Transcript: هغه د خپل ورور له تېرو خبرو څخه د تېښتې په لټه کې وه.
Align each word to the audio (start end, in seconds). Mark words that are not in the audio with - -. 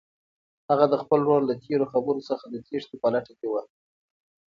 هغه 0.69 0.85
د 0.89 0.95
خپل 1.01 1.19
ورور 1.23 1.41
له 1.49 1.55
تېرو 1.63 1.85
خبرو 1.93 2.25
څخه 2.29 2.45
د 2.49 2.55
تېښتې 2.67 2.95
په 3.01 3.07
لټه 3.13 3.33
کې 3.39 3.47
وه. 3.51 3.61